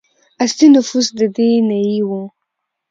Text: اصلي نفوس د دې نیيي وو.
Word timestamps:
اصلي 0.43 0.67
نفوس 0.75 1.07
د 1.17 1.19
دې 1.35 1.49
نیيي 1.69 1.99
وو. 2.07 2.21